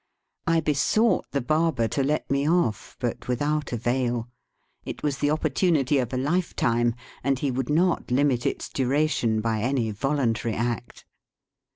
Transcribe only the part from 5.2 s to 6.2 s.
opportunity of a